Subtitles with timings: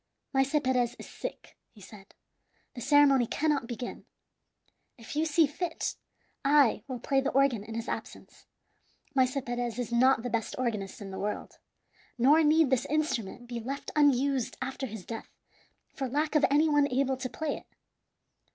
[0.33, 2.15] "Maese Perez is sick," he said;
[2.73, 4.03] "the ceremony cannot begin.
[4.97, 5.95] If you see fit,
[6.43, 8.47] I will play the organ in his absence.
[9.13, 11.59] Maese Perez is not the best organist in the world,
[12.17, 15.29] nor need this instrument be left unused after his death
[15.93, 17.67] for lack of any one able to play it."